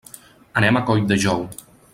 Anem 0.61 0.79
a 0.79 0.83
Colldejou. 0.89 1.47